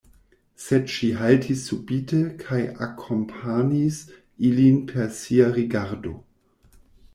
Sed 0.67 0.85
ŝi 0.93 1.09
haltis 1.19 1.65
subite 1.71 2.21
kaj 2.39 2.61
akompanis 2.87 4.01
ilin 4.51 4.83
per 4.95 5.15
sia 5.21 5.55
rigardo. 5.61 6.19